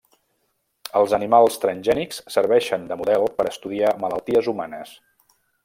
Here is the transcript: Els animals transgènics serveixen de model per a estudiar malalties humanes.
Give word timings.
Els 1.01 1.13
animals 1.17 1.57
transgènics 1.65 2.23
serveixen 2.37 2.89
de 2.93 2.99
model 3.03 3.29
per 3.37 3.47
a 3.47 3.53
estudiar 3.53 3.93
malalties 4.07 4.51
humanes. 4.55 4.99